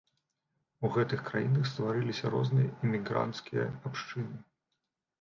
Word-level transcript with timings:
У 0.87 0.89
гэтых 0.95 1.21
краінах 1.27 1.69
стварыліся 1.73 2.33
розныя 2.39 2.75
эмігранцкія 2.89 3.71
абшчыны. 3.85 4.47